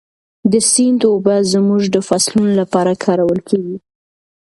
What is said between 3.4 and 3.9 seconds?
کېږي.